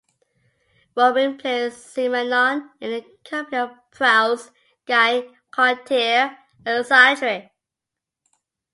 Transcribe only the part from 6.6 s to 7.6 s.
and Sartre.